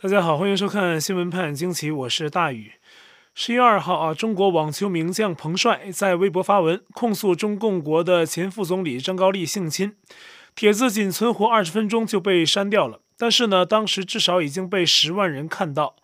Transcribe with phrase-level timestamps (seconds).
[0.00, 2.70] 大家好，欢迎收看新闻判惊奇，我是大宇。
[3.34, 9.96] 十一月二号啊，中国网球名将彭帅在微博发文控诉中共国的前副总理张高丽性侵，
[10.54, 13.00] 帖子仅存活二十分钟就被删掉了。
[13.16, 15.96] 但是呢，当时至少已经被十万人看到，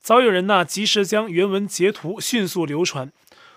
[0.00, 3.10] 早有人呢及时将原文截图迅速流传。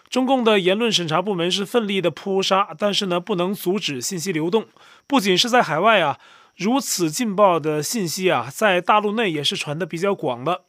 [0.10, 4.66] 中共的言论审查部门是奋力的扑杀，但是呢，不能阻止信息流动。
[5.06, 6.18] 不仅是在海外啊。
[6.58, 10.62] 如此劲爆的信息啊，在大陆内也是传得比较广的。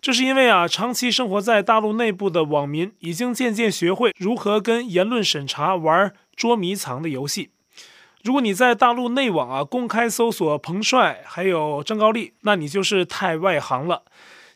[0.00, 7.50] 这是因为啊，长期生活在大陆内部的网民已经渐渐学会如何跟言论审查玩捉迷藏的游戏。
[8.24, 14.02] 如果你在大陆内网啊公开搜索彭帅还有张高丽，那你就是太外行了。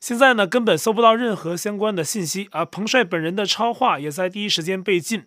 [0.01, 2.65] 现在呢，根本搜不到任何相关的信息啊。
[2.65, 5.27] 彭帅本人的超话也在第一时间被禁，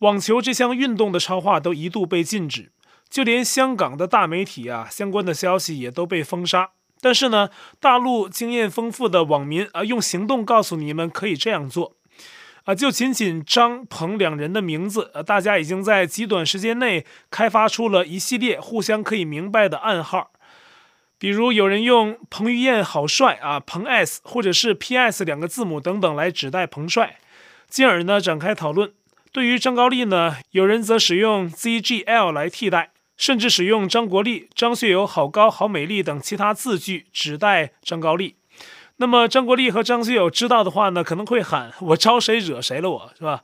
[0.00, 2.70] 网球这项运动的超话都一度被禁止。
[3.14, 6.70] 就连香港的大媒体啊，相关的消息也都被封杀。
[7.00, 11.94] 但是呢，大陆经验丰富的网民啊，用行动告诉你们可以这样做
[12.64, 12.74] 啊。
[12.74, 20.32] 就仅仅张鹏两人的名字，啊，大家已经在极短时间内开发出了一系列互相可以明白的暗号。
[21.16, 27.20] 比如有人用“彭于晏好帅啊”、“彭 S” 或者是 “PS” 两个字母等等来指代彭帅，
[27.68, 28.92] 进而呢展开讨论。
[29.30, 32.90] 对于张高丽呢，有人则使用 “ZGL” 来替代。
[33.16, 38.36] 甚至使用张国立、张学友好高好美丽等其他字句指代张高丽。
[38.96, 43.42] 那么张国立和张学友知道的话呢，可能会喊“我招谁惹谁了我”，是吧？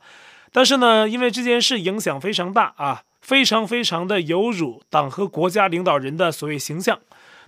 [0.53, 7.01] 但是呢，因为这件事影响非常大啊，非常非常的有辱党和国家领导人的所谓形象。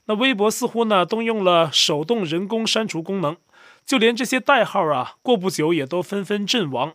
[0.07, 3.37] 那微博似乎呢动用了手动人工删除功能，
[3.87, 6.95] 就连这些代号啊，过不久也都纷纷阵亡。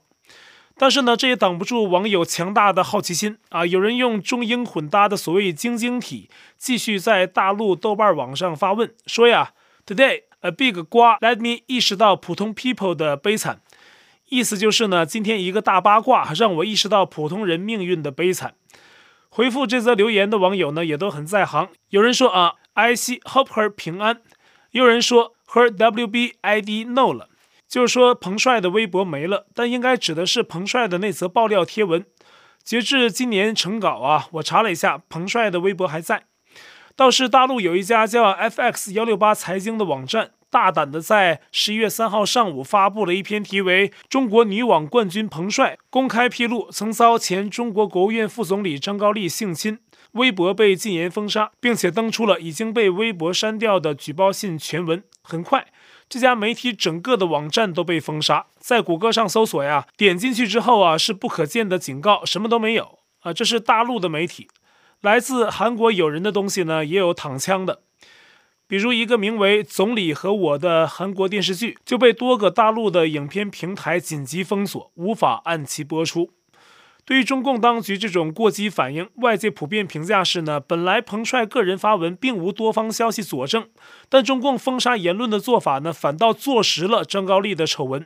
[0.80, 3.66] 但是呢，这也挡不住网友强大的好奇心啊！
[3.66, 9.54] 有人用中英混搭的所谓“晶晶体”继续在大陆豆瓣网上发问，说呀
[9.88, 13.62] ：“Today a big 瓜 let me 意识到普通 people 的悲惨。”
[14.30, 18.54] 意思就是呢，今天一个大八卦让我意识到普通人命运的悲惨。
[19.30, 21.70] 回复这则留言的网友呢，也都很在行。
[21.90, 24.18] 有人说啊，I see hope her 平安；
[24.72, 27.30] 有人说 her W B I D know 了。
[27.68, 32.06] 就是说，彭帅的微博没了，但应该指的是彭帅的那则爆料贴文。
[32.64, 36.24] 截至今年成稿啊，我查了一下，彭帅的微博还在。
[36.96, 49.78] 倒是大陆有一家叫 FX 幺六八财经的网站，大胆的在十一月三号上午发布了一篇题为《中国女网冠军彭帅公开披露曾遭前中国国务院副总理张高丽性侵》，
[50.14, 55.04] 微博被禁言封杀，并且登出了已经被微博删掉的举报信全文。
[55.22, 55.68] 很快。
[56.10, 63.34] 这家媒体整个的网站都被封杀，在谷歌上搜索呀，点进去之后啊，是不可见的警告，什么都没有啊。
[63.34, 64.48] 这是大陆的媒体，
[65.02, 67.82] 来自韩国友人的东西呢，也有躺枪的，
[68.68, 76.32] 比如一个名为《总理和我》的韩国电视剧就被多个大陆的影片平台紧急封锁，无法按期播出。
[77.08, 83.70] 对于中共当局这种过激反应，外界普遍评价是呢，本来彭帅个人发文并无多方消息佐证，
[84.10, 88.06] 但中共封杀言论的做法呢，反倒坐实了张高丽的丑闻。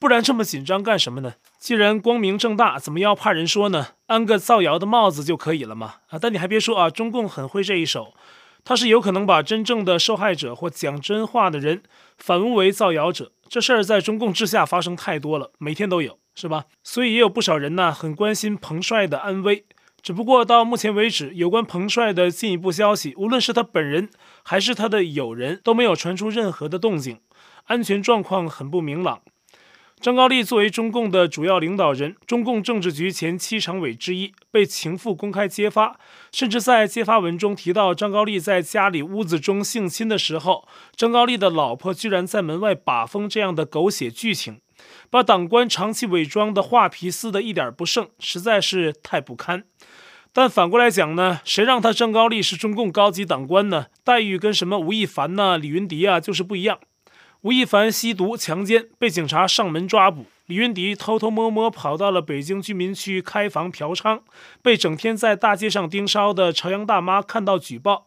[0.00, 1.34] 不然这么紧张干什么呢？
[1.60, 3.90] 既然光明正大，怎么要怕人说呢？
[4.06, 5.94] 安个造谣的帽子就可以了嘛。
[6.08, 8.14] 啊，但你还别说啊，中共很会这一手，
[8.64, 11.84] 他是有可能把真正的受害者或讲真话的人
[12.18, 13.30] 反诬为造谣者。
[13.48, 16.18] 这事儿在中共治下发生太多了，每天都有。
[16.34, 16.64] 是吧？
[16.82, 19.66] 所以也有不少人呢，很关心彭帅的安危。
[20.02, 24.08] 只不过到目前为止，有关彭帅的进一步消息，无论是他本人
[24.42, 27.20] 还是他的友人，都没有传出任何的动静，
[27.64, 29.20] 安全状况很不明朗。
[30.00, 35.98] 张高丽作为中共的主要领导人，中共政治局前七常委之一，被情妇公开揭发，
[36.32, 40.66] 甚至在揭发文中提到张高丽在家里屋子中性侵的时候，
[40.96, 44.60] 张高丽的老婆居然在门外把风，这样的狗血剧情。
[45.10, 49.64] 把党官长期伪装的画皮撕得一点不剩，实在是太不堪。
[50.32, 53.88] 但反过来讲呢，谁让他张高丽是中共高级党官呢？
[54.02, 56.78] 待遇跟什么吴亦凡呐、李云迪啊就是不一样。
[57.42, 64.20] 吴亦凡吸毒强奸被警察上门抓捕，李云迪偷偷摸摸跑到了北京居民区开房嫖娼，
[64.60, 68.06] 被整天在大街上盯梢的朝阳大妈看到举报，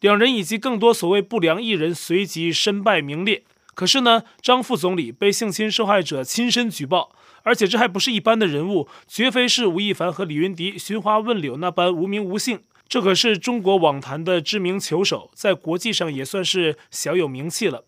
[0.00, 3.42] 两人以及更多所谓不良艺人随即身败名裂。
[3.74, 7.10] 可是呢，张副总理被性侵受害者亲身举报，
[7.42, 12.60] 而且这还不是一般的人物，绝非是吴亦凡和李云迪寻花问柳那般无名无姓。
[12.88, 17.84] 这可是中国网坛的知名球手，在国际上也算是小有名气了。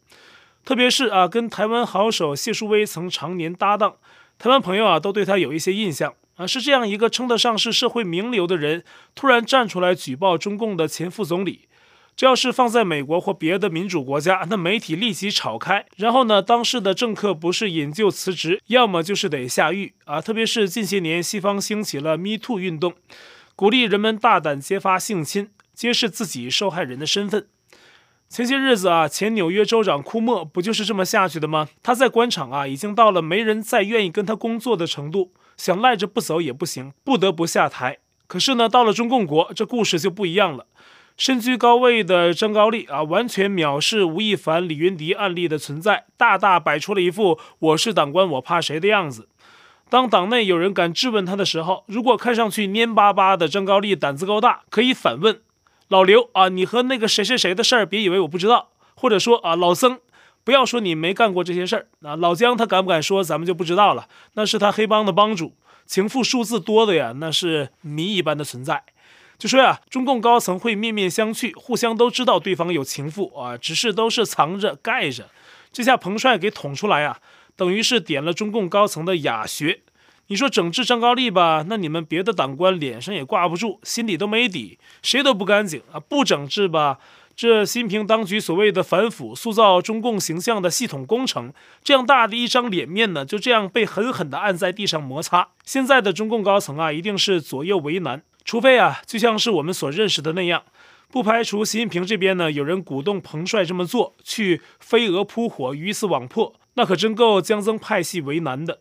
[0.64, 3.96] 特别是啊，跟台湾好手谢淑薇曾常年搭档，
[4.38, 6.46] 台湾朋友啊都对他有一些印象啊。
[6.46, 11.68] 是这样一个称得上是社会名流的人，突然站出来举报中共的前副总理。
[12.14, 20.20] 这要是放在美国或别的民主国家，那媒体立即炒开，然后呢，当时的政客不是引咎辞职，要么就是得下狱啊。
[20.20, 22.92] 特别是近些年，西方兴起了 Me Too 运动，
[23.56, 27.46] 鼓励人们大胆揭发性侵，揭示自己受害人的身份。
[28.32, 31.68] 前些日子啊，前纽约州长库莫不就是这么下去的吗？
[31.82, 37.98] 他在官场啊，已经到了没人再愿意跟他工作的程度，想赖着不走也不行，不得不下台。
[38.26, 40.64] 可是呢，到了中共国，这故事就不一样了。
[41.18, 49.28] 身居高位的张高丽啊，完全藐视吴亦凡、李云迪案例的存在，大大摆出了一副“我是党官，我怕谁”的样子。
[49.90, 55.42] 当党内有人敢质问他的时候，如果看上去蔫巴巴的张高丽胆子够大，可以反问。
[55.92, 58.70] 老刘啊，你和那个谁谁谁的事儿，别以为我不知道。
[58.94, 60.00] 或者说啊，老曾，
[60.42, 61.88] 不要说你没干过这些事儿。
[62.00, 64.08] 啊，老姜他敢不敢说，咱们就不知道了。
[64.32, 65.54] 那是他黑帮的帮主，
[65.84, 68.82] 情妇数字多的呀，那是谜一般的存在。
[69.36, 75.28] 就说呀，中共高层会面面相觑，互相都知道对方有情妇啊，只是都是藏着盖着。
[75.70, 77.18] 这下彭帅给捅出来啊，
[77.54, 79.82] 等于是点了中共高层的哑穴。
[80.28, 86.00] 你说整治张高丽吧，那你们别的党官脸上也挂不住，心里都没底，谁都不干净啊！
[86.00, 86.98] 不整治吧，
[87.36, 91.52] 这习近平当局所谓的反腐、塑造中共形象的系统工程，
[91.84, 95.48] 这样大的一张脸面呢，就这样被狠狠地按在地上摩擦。
[95.64, 100.62] 现在的中共高层啊，一定是左右为难，除非啊，就像是我们所认识的那样，
[101.10, 108.78] 不排除习近平这边呢，有人鼓动彭帅这么做，去飞蛾扑火、鱼死网破，那可真够江增派系为难的。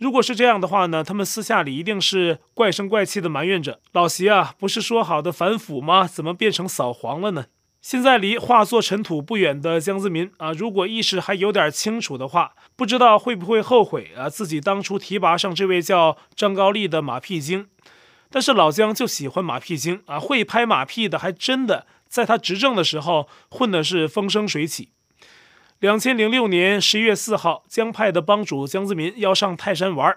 [0.00, 6.08] 如果是这样的话呢，他们私下里一定是怪声怪气的埋怨着老习啊，不是说好的反腐吗？
[6.08, 7.48] 怎么变成扫黄了呢？
[7.82, 17.68] 现在离化作尘土不远的江泽民啊，如果意识还有点清楚的话，不知道会不会后悔啊，自己当初提拔上这位叫张高丽的马屁精。
[18.30, 24.92] 但是老江就喜欢马屁精啊，会拍马屁的，还真的在他执政的时候混的是风生水起。
[25.80, 30.14] 两千零六年十一月四号，江派的帮主江泽民要上泰山玩。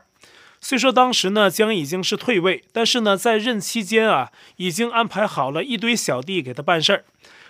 [0.59, 7.05] 虽说当时呢，江已经是退位，但是呢，在任期间啊，已经安排好了一堆小弟给他办事儿。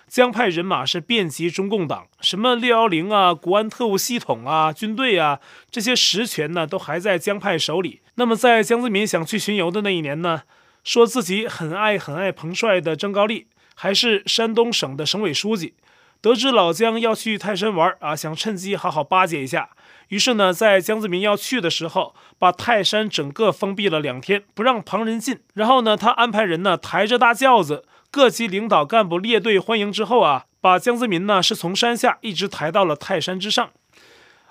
[0.07, 5.39] 江派人马是遍及中共党，什么六幺零啊、国安特务系统啊、军队啊，
[5.71, 8.01] 这些实权呢，都还在江派手里。
[8.13, 10.44] 那么，在江泽民想去巡游的那一年呢，
[10.83, 15.74] 说自己很爱很爱彭帅的张高丽，还是山东省的省委书记。
[16.24, 19.72] 得知老江要去泰山玩啊，想趁机好好巴结一下。
[20.08, 25.42] 于是呢，在江泽民要去的时候，把泰山整个封闭了两天，不让旁人进。
[25.54, 33.72] 然后呢，他安排人呢抬着大轿子，各级领导干部列队欢迎之后啊，把江泽民呢是从山下一直抬到了泰山之上。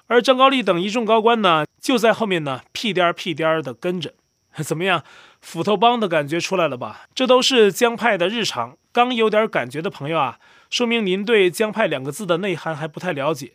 [0.09, 4.13] 而张高丽等一众高官呢，就在后面呢屁颠儿屁颠儿的跟着。
[4.63, 5.03] 怎么样，
[5.41, 7.07] 斧头帮的感觉出来了吧？
[7.15, 8.77] 这都是江派的日常。
[8.93, 10.37] 刚有点感觉的朋友啊。
[10.73, 13.53] 说明您对“江派”两个字的内涵还不太了解。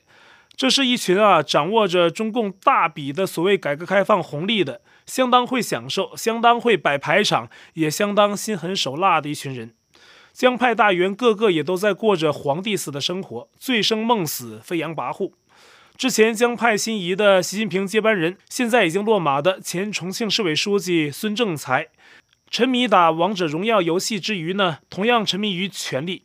[0.56, 9.74] 这是一群啊，掌握着中共大笔的所谓改革开放红利的，相当会享受、相当会摆排场，也相当心狠手辣的一群人。
[10.31, 15.31] 江派大员个个也都在过着皇帝似的生活，醉生梦死、飞扬跋扈。
[15.98, 21.88] 之前江派心仪的习近平接班人，现在已经落马的前重庆市委书记孙政才，
[22.52, 26.22] 沉迷打王者荣耀游戏之余呢，同样沉迷于权力。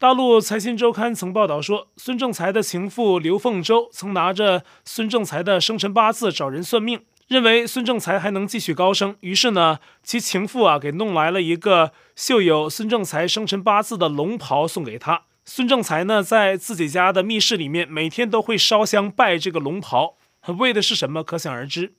[0.00, 9.14] 大陆财新周刊曾报道说，孙正才的情妇刘凤洲曾拿着孙正才的生辰八字找人算命，认为孙正才还能继续高升。
[9.20, 15.24] 于是呢，其情妇啊给弄来了一个绣有孙正才生辰八字的龙袍送给他。
[15.44, 20.14] 孙正才呢，在自己家的密室里面每天都会烧香拜这个龙袍，
[20.58, 21.22] 为的是什么？
[21.22, 21.92] 可想而知。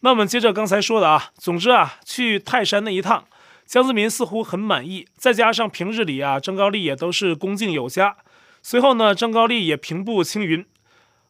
[0.00, 3.26] 那我们接着刚才说的啊，总之啊，去泰山那一趟。
[3.66, 8.16] 江泽民似乎很满意，再加上平日里啊，张高丽也都是恭敬有加。
[8.62, 10.66] 随后呢，张高丽也平步青云，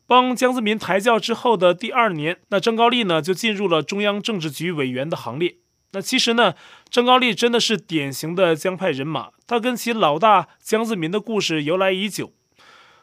[0.06, 5.56] 帮江泽民抬轿之后的第二年，那张高丽呢就进入了中央政治局委员的行列。
[5.92, 6.54] 那其实呢，
[6.90, 12.32] 张高丽真的是典型的江派人马，他跟其老大江泽民的故事由来已久。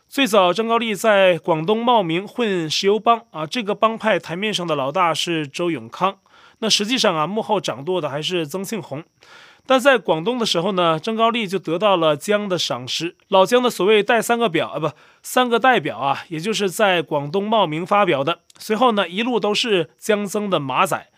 [0.08, 6.18] 最早，张高丽在广东茂名混石油帮啊，这个帮派台面上的老大是周永康。
[6.60, 9.04] 那实际上啊，幕后掌舵的还是曾庆红，
[9.66, 13.16] 但在广东的时候呢，张高丽就得到了江的赏识。
[13.30, 14.92] 老江的所谓带三个表啊，不，
[15.24, 18.40] 三个代表啊，也就是在广东茂名发表的。
[18.58, 21.10] 随后呢，一路都是江曾的马仔。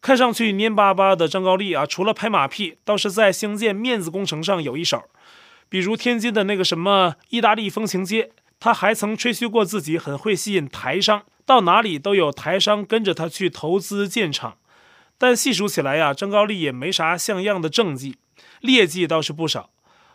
[0.00, 5.02] 看上去蔫巴巴的张高丽啊，除了拍马屁，倒是在兴建面子工程上有一手。
[5.68, 8.30] 比如天津的那个什么意大利风情街，
[8.60, 14.56] 他还曾吹嘘过自己很会吸引台商，到哪里都有台商跟着他去投资建厂。
[15.18, 18.16] 但细数起来呀，张高丽也没啥像样的政绩，
[18.60, 19.70] 劣迹倒是不少。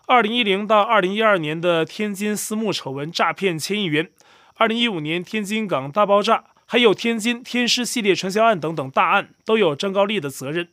[0.06, 4.10] 二零一零到二零一二年的天津私募丑闻诈骗千亿元，
[4.56, 10.70] 二零一五年天津港大爆炸，还有天津天狮系列传销案等等大案，都有张高丽的责任。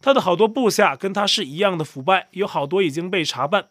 [0.00, 3.68] 他的好多部下跟他是一样的腐败，有好多已经被查办，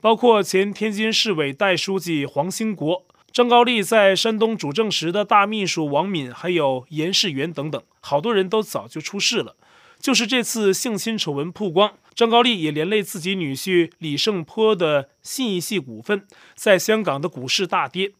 [0.00, 3.07] 包括前天津市委代书记黄兴国。
[3.30, 9.54] 张高丽在山东主政时的大秘书王敏，还有严世元等等，好多人都早就出事了。
[10.00, 18.12] 就是这次性侵丑闻曝光，张高丽也连累自己女婿李胜坡的信义系股份在香港的股市大跌，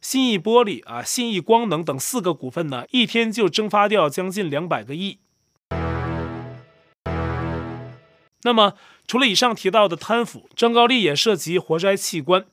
[0.00, 5.18] 信义玻璃啊、信义光能等四个股份呢，一天就蒸发掉将近两百个亿。
[8.42, 8.74] 那么，
[9.06, 12.46] 除了以上提到的贪腐，张高丽也涉及活摘器官。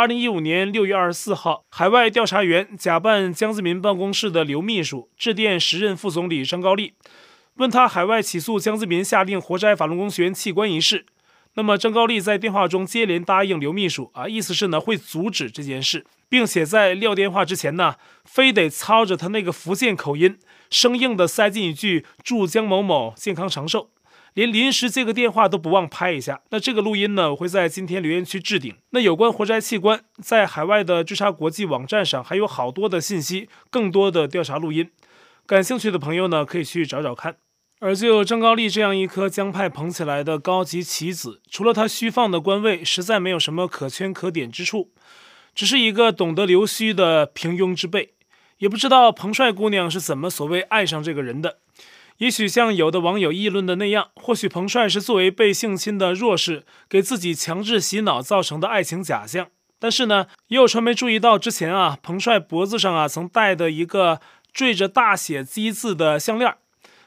[0.00, 6.94] 二零一五年六月二十四号，海外调查员假扮江泽民办公室的刘秘书，致电时任副总理张高丽，
[7.56, 11.04] 问他海外起诉江泽民下令活摘法轮功学员器官一事。
[11.52, 20.38] 那么张高丽在电话中接连答应刘秘书啊，意思是呢会阻止这件事，并且在撂电话之前呢，非得操着他那个福建口音，
[20.70, 23.90] 生硬的塞进一句“祝江某某健康长寿”。
[24.34, 26.40] 连临时接个电话都不忘拍一下。
[26.50, 28.74] 那这个录音呢，我会在今天留言区置顶。
[28.90, 34.90] 那有关活摘器官，在海外的追查国际网站上还有好多的信息，更多的调查录音。
[35.46, 37.36] 感兴趣的朋友呢，可以去找找看。
[37.80, 44.90] 而就张高丽这样一颗江派捧起来的高级棋子，除了他虚放的官位，实在没有什么可圈可点之处，
[45.54, 48.12] 只是一个懂得留须的平庸之辈。
[48.58, 51.60] 也不知道彭帅姑娘是怎么所谓爱上这个人的。
[52.20, 59.48] 也许像有的网友议论的那样，或许彭帅是作为被性侵的弱势，给自己强制洗脑造成的爱情假象。
[59.78, 64.20] 但是呢，也有传媒注意到之前啊，彭帅脖子上啊曾戴的一个
[64.52, 66.54] 缀着大写 Z 字的项链，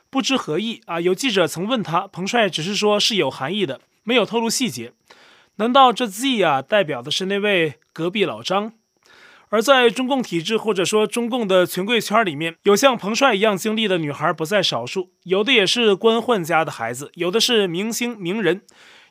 [0.10, 1.00] 不知何意啊。
[1.00, 4.94] 有记者曾问他，彭帅只是说是有含义的，没有透露细节。
[5.58, 8.74] 难道这 Z 啊代表的是那位隔壁老张？
[9.54, 18.64] 而在中共体制或者说中共的权贵圈儿里面，有像彭帅一样经历的女孩不在少数，有的也是官宦家的孩子，有的是明星名人，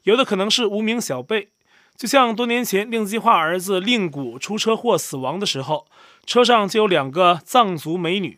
[0.03, 1.51] 有的可能是无名小辈。
[1.97, 5.87] 就像多年前令计划儿子令谷出车祸死亡的时候，
[6.27, 8.37] 车上就有两个藏族美女，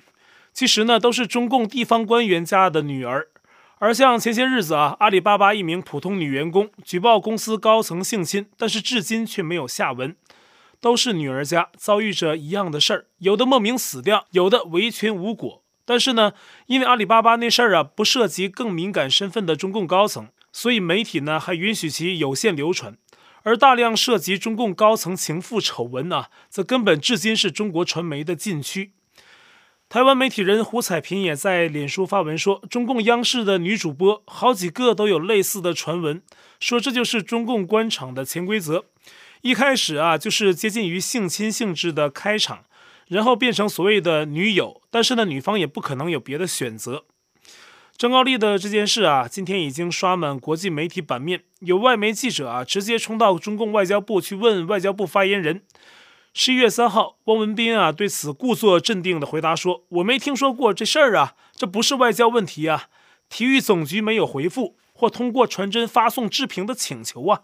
[0.53, 3.29] 其实呢都是中共地方官员家的女儿。
[3.79, 10.15] 而像前些日子啊，阿里巴巴一名普通女员工举报公司高层性侵，但是至今却没有下文。
[10.85, 15.63] 都是女儿家遭遇着一样的事儿，有的莫名死掉，有的维权无果。
[15.87, 16.35] 但是呢，
[16.67, 22.99] 因为阿里巴巴那事儿啊不涉及更敏感身份的中共高层，所以媒体呢还允许其有限流传。
[23.45, 28.93] 而大量涉及中共高层情妇丑闻呢，则根本至今是中国传媒的禁区。
[29.89, 36.21] 台湾媒体人胡彩萍也在脸书发文说，中共央视的女主播好几个都有类似的传闻，
[36.61, 38.85] 说这就是中共官场的潜规则。
[39.45, 42.65] 一开始啊，就是接近于性侵性质的开场，
[43.09, 47.05] 然后变成所谓的女友，但是呢，女方也不可能有别的选择。
[47.95, 55.61] 张高丽的这件事啊，今天已经刷满国际媒体版面，有外媒记者啊，直接冲到中共外交部去问外交部发言人。
[56.33, 62.85] 十一月三号，汪文斌啊对此故作镇定地回答说：“我没听说过这事儿啊，这不是外交问题啊，
[63.29, 67.43] 体育总局没有回复或通过传真发送置评的请求啊。”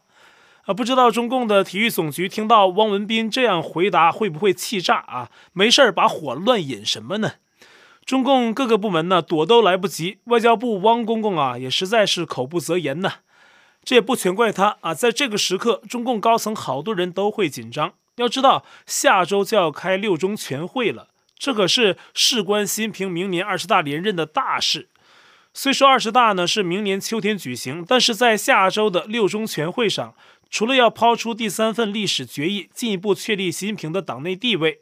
[0.66, 5.30] 啊，不知道中共的体育总局听到汪文斌这样回答会不会气炸啊？
[5.52, 7.32] 没事儿把火乱引什么呢？
[8.04, 13.14] 中共各个部门呢躲都来不及，外交部汪公公啊也实在是口不择言呐。
[13.82, 17.94] 这也不全怪他啊，在这个时刻，中共高层好多人都会紧张。
[18.16, 24.88] 要知道下周就要开六中全会了，这可是事关习近平明年二十大连任的大事。
[25.54, 30.14] 虽说二十大呢是明年秋天举行，但是在下周的六中全会上。
[30.50, 34.80] 除了要抛出第三份历史决议，进一步确立习近平的党内地位，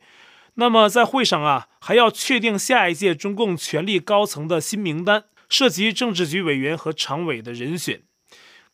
[0.54, 8.00] 那么在会上啊，还要确定下一届中共权力高层的新名单，涉及政治局委员和常委的人选。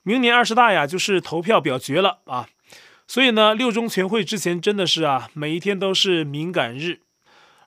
[0.03, 2.47] 明年二十大呀，就是投票表决了啊。
[3.07, 7.01] 所以呢，六中全会之前真的是啊，每一天都是敏感日。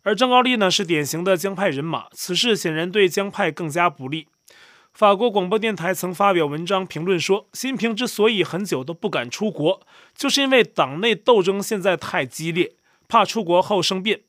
[0.04, 4.28] 而张高丽呢，是典型的江派人马，此事显然对江派更加不利。
[4.98, 9.86] 法国广播电台曾发表文章评论说，习近平之所以很久都不敢出国，
[10.16, 12.74] 就是因为党内斗争现在太激烈，
[13.08, 14.22] 怕出国后生变。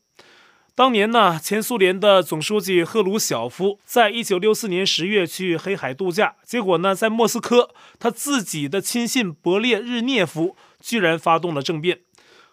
[0.74, 12.00] 当年呢，前苏联的总书记赫鲁晓夫在一九六四年十月去黑海度假，结果呢，在莫斯科，他自己的亲信勃列日涅夫居然发动了政变。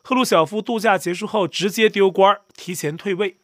[0.02, 3.36] 赫鲁晓夫度假结束后直接丢官，提前退位。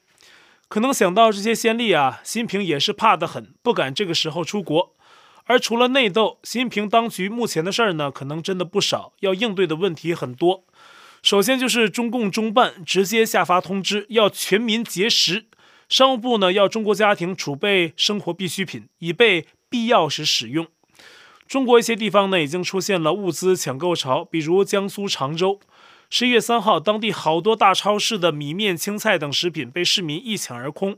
[0.71, 4.95] 可能想到这些先例啊，习近平也是怕得很，不敢这个时候出国。
[5.43, 10.63] 而除了内斗，习近平当局目前的事儿呢，可能真的不少，要应对的问题很多。
[11.21, 15.47] 首先就是中共中办直接下发通知，要全民节食。
[15.89, 20.65] 商务部呢，要中国家庭储备生活必需品，以备必要时使用。
[21.49, 25.59] 中国一些地方呢，已经出现了物资抢购潮，比如江苏常州，
[26.13, 30.97] 十一月三号，当地好多大超市的米面、青菜等食品被市民一抢而空。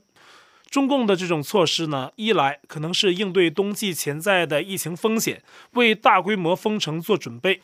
[0.71, 5.43] 中共的这种措施呢，一来可能是应对冬季潜在的疫情风险，
[5.73, 7.61] 为大规模封城做准备。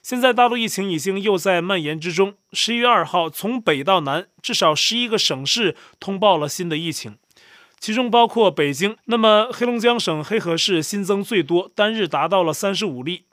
[0.00, 2.32] 现在大陆疫情已经又在蔓延之中。
[2.54, 7.18] 十一月二号，从北到南，至少十一个省市通报了新的疫情，
[7.78, 8.96] 其中包括北京。
[9.04, 13.24] 那么黑龙江省黑河市新增最多，单日达到了三十五例，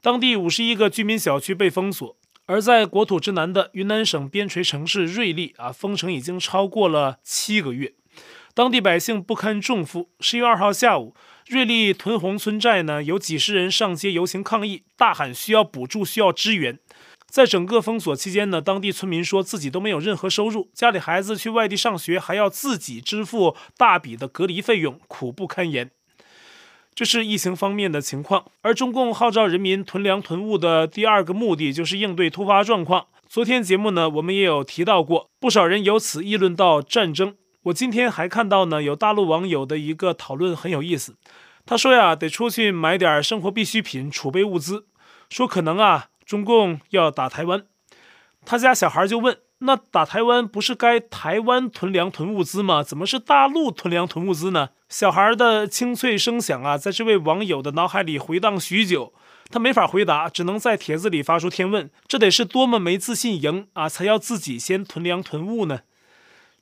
[0.00, 2.16] 当地五十一个居民小区被封锁。
[2.48, 7.92] 而在国土之南的云南省边陲城市瑞丽啊，封城已经超过了七个月，
[8.54, 10.08] 当地百姓不堪重负。
[10.18, 11.14] 十一月二号下午。
[11.46, 16.78] 瑞丽屯红村寨呢，有几十人上街游行抗议，大喊需要补助、需要支援。
[17.26, 25.90] 在整个封锁期间呢，当地村民说自己都没有任何收入，家里孩子去外地上学还要自己支付大笔的隔离费用，苦不堪言。
[26.98, 28.46] 这是疫情方面的情况。
[28.60, 33.06] 而中共号召人民囤粮囤物的第二个目的，就是应对突发状况。
[33.28, 37.36] 昨天节目呢，我们也有提到过，不少人由此议论到战争。
[37.66, 41.14] 我今天还看到呢，有大陆网友的一个讨论很有意思。
[41.64, 44.86] 他说呀，得出去买点生活必需品，储备物资。
[45.30, 47.64] 说可能啊，中共要打台湾。
[48.44, 52.82] 他家小孩就问：那打台湾不是该台湾囤粮囤物资吗？
[52.82, 54.70] 怎么是大陆囤粮囤物资呢？
[54.88, 59.12] 小孩的清脆声响啊，在这位网友的脑海里回荡许久。
[59.50, 65.80] 他没法回答，只能在帖子里发出天问：这得是多么没自信赢啊，才要自己先囤粮囤物呢？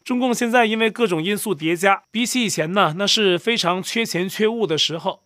[0.05, 5.25] 中共现在因为各种因素叠加，比起以前呢，那是非常缺钱缺物的时候，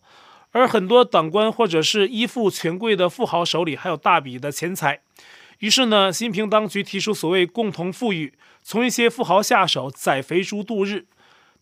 [0.53, 5.03] 而很多党官或者是依附权贵的富豪手里还有大笔的钱财，
[5.61, 11.07] 于是呢，习近平当局提出所谓共同富裕，从一些富豪下手宰肥猪度日，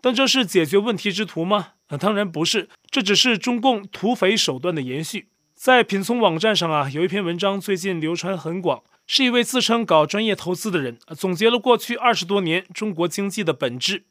[0.01, 1.73] 但这是解决问题之途吗？
[1.91, 5.29] 那当然不是，这只是中共土匪手段的延续。
[5.55, 8.83] 在品聪网站上啊，有一篇文章最近流传很广。
[9.11, 14.05] 是一位自称搞专业投资的人，总结了过去二十多年中国经济的本质。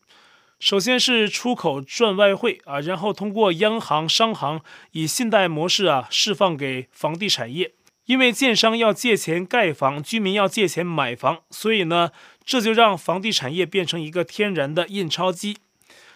[0.59, 4.59] 首先是出口赚外汇啊，然后通过央行、商行
[4.93, 7.73] 以信贷模式啊释放给房地产业，
[8.07, 12.11] 因为建商要借钱盖房，居民要借钱买房，所以呢，
[12.43, 15.57] 这就让房地产业变成一个天然的印钞机，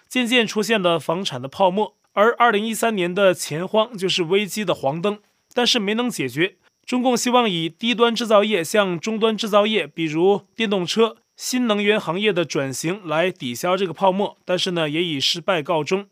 [0.08, 1.96] 渐渐出现了房产的泡沫。
[2.14, 5.20] 而二零一三年的钱荒就是危机的黄灯，
[5.54, 6.56] 但是没能解决。
[6.86, 16.08] 中共希望以低端制造业向中端制造业，比如电动车、新能源行业的转型来抵消这个泡沫，但是呢，也以失败告终。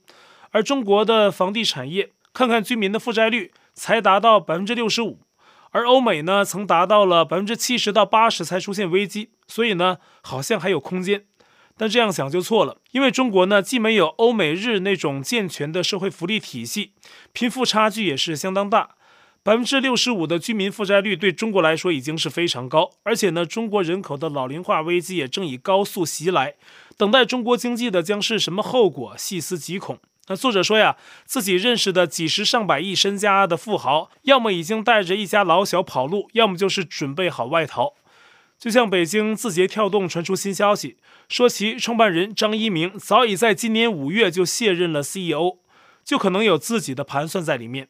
[0.51, 5.19] 而中国的房地产业，看看居民的负债率才达到百分之六十五，
[5.71, 11.25] 而欧美呢，曾达到了百分之七十到八十才出现危机，所以呢，好像还有空间。
[11.77, 16.91] 但这样想就错了，因为中国呢，既没有欧美日那种健全的社会福利体系，
[17.31, 18.95] 贫富差距也是相当大。
[19.41, 26.55] 百分之六十五的居民负债率对中国来说已经是非常高，而且呢，中国人口的老龄化危机也正以高速袭来，
[26.97, 29.15] 等待中国经济的将是什么后果？
[29.17, 29.99] 细思极恐。
[30.29, 37.95] 那作者说呀，自己认识的几十上百亿身家的富豪，要么已经带着一家老小跑路，要么就是准备好外逃。
[38.59, 45.57] 就像北京字节跳动传出新消息，说其创办人张一鸣早已在今年五月就卸任了 CEO，
[46.05, 47.87] 就可能有自己的盘算在里面。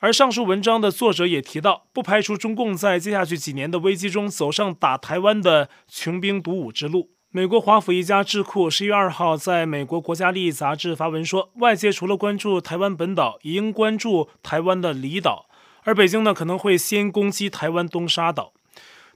[0.00, 7.10] 而上述文章的作者也提到，不排除中共在接下去几年的危机中走上打台湾的穷兵黩武之路。
[7.34, 15.46] 美国华府一家智库十一月二号在美国国家利益杂志发文说，外界除了关注台湾本岛，也应关注台湾的离岛，
[15.84, 18.52] 而北京呢可能会先攻击台湾东沙岛。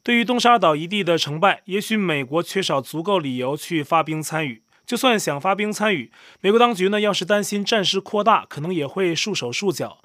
[0.03, 4.63] 对于东沙岛一地的成败，也许美国缺少足够理由去发兵参与。
[4.87, 9.99] 就算想发兵参与，美国当局呢要是担心战事扩大，可能也会束手束脚。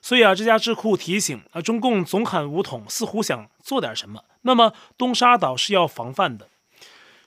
[0.00, 4.24] 所以啊，这家智库提醒啊，中共总喊武统，似乎想做点什么。
[4.40, 6.48] 那么东沙岛是要防范的。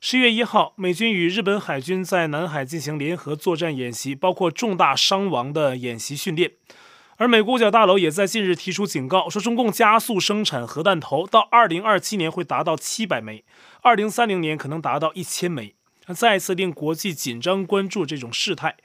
[0.03, 6.53] 十月一号，美军与日本海军在南海进行联合作战演习，包括重大伤亡的演习训练。
[7.17, 13.43] 而美国五角大楼也在近日提出警告，说中共加速生产核弹头，到二零二七年会达到七百枚，
[13.83, 15.75] 二零三零年可能达到一千枚，
[16.15, 18.77] 再次令国际紧张关注这种事态。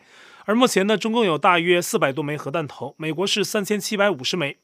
[0.44, 4.58] 而目前呢，中共有大约四百多枚核弹头，美国是三千七百五十枚，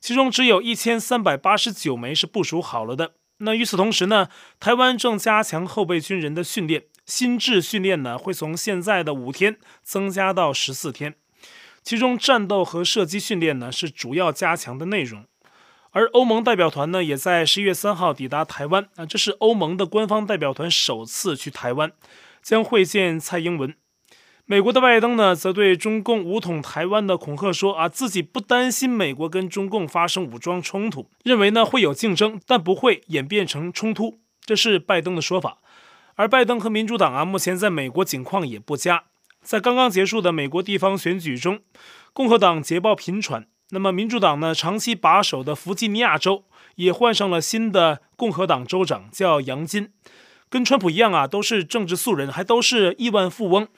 [0.00, 3.12] 其中只有一千三百八十九枚是部署好了的。
[3.44, 4.28] 那与此同时呢，
[4.60, 11.14] 台湾正加强后备军人的训练，新制训练呢会从现在的五天增加到十四天。
[11.82, 15.26] 其中战斗和射击训练呢是主要加强的内容。
[15.90, 21.92] 而欧盟代表团呢也在十一月三号抵达台湾啊，这是欧盟的官方代表团首次去台湾，
[22.40, 23.74] 将会见蔡英文。
[24.44, 34.18] 美国的拜登呢，则对中共武统台湾的恐吓说啊，自己不担心美国跟中共发生武装冲突，认为呢会有竞争，但不会演变成冲突。
[34.44, 35.58] 这是拜登的说法。
[36.16, 39.04] 而拜登和民主党啊，目前在美国境况也不佳，
[39.40, 41.60] 在刚刚结束的美国地方选举中，
[42.12, 49.90] 共和党捷报频传，那么民主党呢，长期把守的弗吉尼亚州也换上了新的共和党州长，叫杨金，
[50.50, 53.68] 跟川普一样啊，都是政治素人，还都是亿万富翁。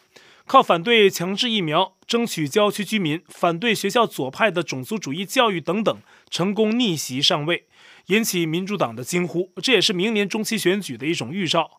[0.47, 5.99] 靠反对强制疫苗、争取郊区居民、反对学校左派的种族主义教育等等，
[6.31, 7.67] 成功逆袭上位，
[8.07, 9.51] 引起民主党的惊呼。
[9.63, 11.79] 这也是明年中期选举的一种预兆。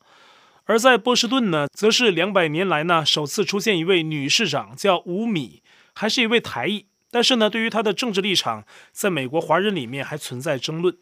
[0.66, 5.62] 而在波士顿呢，则是两百年来呢首次出现一位女市长，叫吴米，
[5.94, 6.88] 还是一位台裔。
[7.12, 10.98] 但是呢，对于她的政治立场，在美国华人里面还存在争论。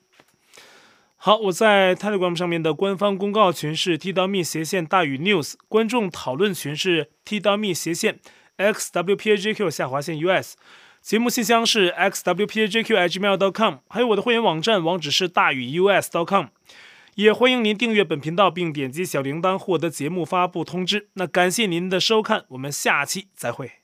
[1.26, 8.20] 好，我在 Telegram 上面的官方公告群是 t.me 斜线大于 news，观众讨论群是 t.me 斜线
[8.58, 10.58] xwpajq 下划线 us，
[11.02, 16.48] 节目信箱是 xwpajq@gmail.com，还有我的会员网站网址是大于 us.com，
[17.16, 21.08] 也欢迎您订阅本频道并点击小铃铛获得节目发布通知。
[21.14, 23.83] 那感谢您的收看，我们下期再会。